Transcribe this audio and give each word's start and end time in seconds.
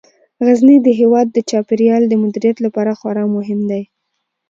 غزني 0.45 0.77
د 0.83 0.87
هیواد 0.99 1.27
د 1.31 1.37
چاپیریال 1.49 2.03
د 2.07 2.13
مدیریت 2.23 2.57
لپاره 2.65 2.91
خورا 2.99 3.23
مهم 3.35 3.59
دی. 3.71 3.83